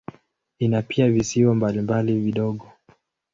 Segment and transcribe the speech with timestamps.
[0.59, 2.71] Ina pia visiwa mbalimbali vidogo.